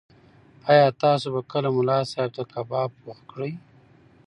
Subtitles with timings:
[0.71, 3.51] ایا تاسو به کله ملا صاحب ته کباب پوخ کړئ؟